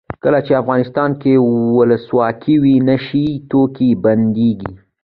کله 0.23 0.39
چې 0.45 0.53
افغانستان 0.61 1.09
کې 1.21 1.33
ولسواکي 1.77 2.55
وي 2.63 2.75
نشه 2.87 3.19
یي 3.25 3.33
توکي 3.49 3.89
بندیږي. 4.03 4.71